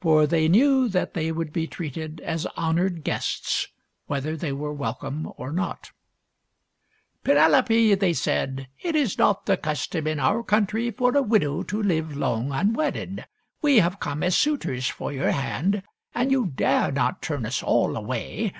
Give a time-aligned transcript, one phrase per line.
[0.00, 3.68] For they knew that they would be treated as hon ored guests,
[4.08, 5.92] whether they were welcome or not.
[7.22, 11.16] PENELOPE'S WEB l6l" Penelope," they said," it is not the custom in our country for
[11.16, 13.24] a widow to live long unwedded.
[13.62, 15.84] We have come as suitors for your hand,
[16.16, 18.52] and you dare not turn us all away.